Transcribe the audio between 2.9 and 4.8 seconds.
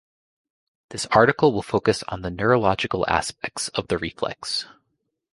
aspects of the reflex.